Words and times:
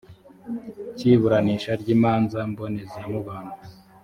cy 0.97 1.03
iburanisha 1.11 1.71
ry 1.81 1.87
imanza 1.95 2.39
mbonezamubano 2.51 3.53